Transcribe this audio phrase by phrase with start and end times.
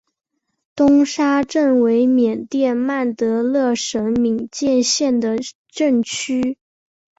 [0.75, 5.37] 东沙镇为缅甸曼德勒省敏建县的
[5.71, 6.57] 镇区。